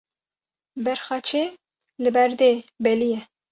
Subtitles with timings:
[0.85, 1.43] Berxa çê
[2.01, 2.53] li ber dê
[2.83, 3.21] belî ye